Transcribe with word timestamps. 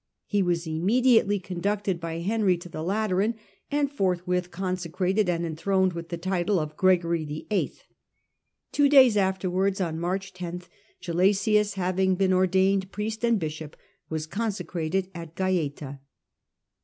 He 0.25 0.41
was 0.41 0.65
immediately 0.65 1.39
conducted 1.39 1.99
by 1.99 2.21
Henry 2.21 2.57
to 2.57 2.67
the 2.67 2.81
Lateran, 2.81 3.35
and 3.69 3.91
forthwith 3.91 4.49
consecrated 4.49 5.29
and 5.29 5.45
enthroned 5.45 5.93
with 5.93 6.09
the 6.09 6.17
title 6.17 6.57
of 6.57 6.75
Gregory 6.75 7.23
VIII. 7.23 7.71
Two 8.71 8.89
days 8.89 9.15
afterwards, 9.15 9.79
on 9.79 9.99
March 9.99 10.33
10, 10.33 10.63
Gelasius, 11.01 11.75
having 11.75 12.15
been 12.15 12.33
ordained 12.33 12.91
priest 12.91 13.23
and 13.23 13.39
bishop, 13.39 13.77
was 14.09 14.25
consecrated 14.25 15.11
at 15.13 15.35
Gaeta. 15.35 15.99